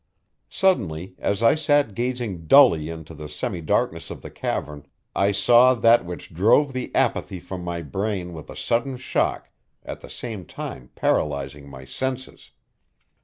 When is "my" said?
7.63-7.83, 11.69-11.85